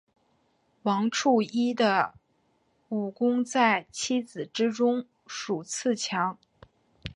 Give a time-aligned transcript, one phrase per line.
[0.81, 2.15] 王处一的
[2.89, 6.39] 武功在七子之中数次强。